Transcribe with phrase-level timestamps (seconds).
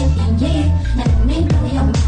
[0.00, 1.99] để biết sự kiện gì này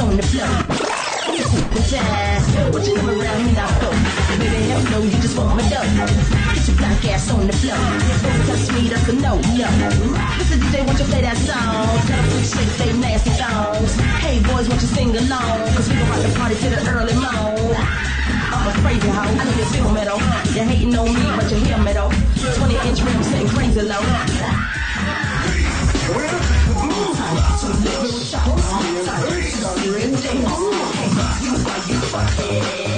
[0.00, 0.48] ass on the floor.
[1.90, 3.90] Time, but you come around me now, go.
[4.38, 5.82] Baby, hell no, you just want my dough.
[6.54, 7.76] Get your black ass on the floor.
[7.76, 9.68] Don't touch me, that's a no, no.
[10.38, 11.86] Listen, DJ, want you play that song?
[12.06, 13.94] Tell them shake they nasty songs.
[14.22, 15.58] Hey, boys, want you sing along?
[15.74, 17.76] Cause we gon' rock the party to the early morn.
[18.52, 19.26] I'm a crazy hoe.
[19.26, 20.00] I know you feel me.
[20.54, 22.10] You're hating on me, but you hear me though.
[22.10, 24.00] 20 inch rim sitting crazy low.
[28.30, 28.59] Time
[30.32, 31.42] things.
[31.42, 31.88] You fight.
[31.88, 32.89] you are.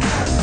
[0.00, 0.33] Yeah.